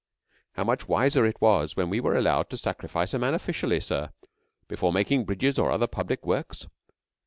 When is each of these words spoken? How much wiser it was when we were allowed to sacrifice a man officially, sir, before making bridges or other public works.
How 0.53 0.63
much 0.63 0.87
wiser 0.87 1.27
it 1.27 1.39
was 1.39 1.75
when 1.75 1.91
we 1.91 1.99
were 1.99 2.15
allowed 2.15 2.49
to 2.49 2.57
sacrifice 2.57 3.13
a 3.13 3.19
man 3.19 3.35
officially, 3.35 3.79
sir, 3.79 4.09
before 4.67 4.91
making 4.91 5.25
bridges 5.25 5.59
or 5.59 5.69
other 5.69 5.85
public 5.85 6.25
works. 6.25 6.65